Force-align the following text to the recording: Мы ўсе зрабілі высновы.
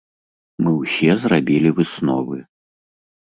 Мы 0.67 0.71
ўсе 0.77 1.11
зрабілі 1.25 1.69
высновы. 1.79 2.37